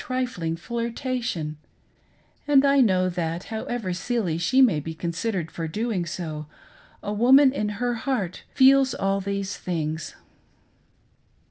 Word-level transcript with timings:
trifling 0.03 0.55
flirtation; 0.55 1.57
and 2.47 2.65
I 2.65 2.81
know 2.81 3.07
that, 3.07 3.43
however 3.53 3.93
silly 3.93 4.39
she 4.39 4.59
may 4.59 4.79
be 4.79 4.95
considered 4.95 5.51
for 5.51 5.67
doing 5.67 6.07
so, 6.07 6.47
a 7.03 7.13
woman 7.13 7.53
in 7.53 7.69
her 7.77 7.93
heart 7.93 8.41
feels 8.55 8.95
all 8.95 9.21
these 9.21 9.55
things. 9.59 10.15